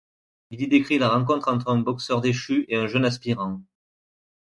[0.49, 3.61] Il y décrit la rencontre entre un boxeur déchu et un jeune aspirant.